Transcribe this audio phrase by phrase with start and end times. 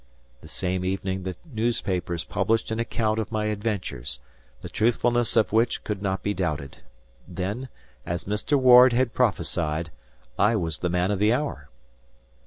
[0.41, 4.19] The same evening the newspapers published an account of my adventures,
[4.61, 6.77] the truthfulness of which could not be doubted.
[7.27, 7.69] Then,
[8.03, 8.57] as Mr.
[8.59, 9.91] Ward had prophesied,
[10.39, 11.69] I was the man of the hour.